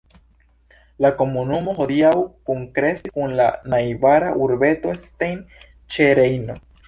La 1.05 1.09
komunumo 1.19 1.75
hodiaŭ 1.79 2.13
kunkreskis 2.51 3.15
kun 3.19 3.35
la 3.41 3.47
najbara 3.75 4.33
urbeto 4.47 4.95
Stein 5.05 5.45
ĉe 5.97 6.09
Rejno. 6.21 6.59